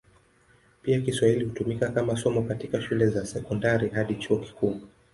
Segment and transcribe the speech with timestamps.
[0.81, 4.79] Pia Kiswahili hutumika kama somo katika shule za sekondari hadi chuo kikuu.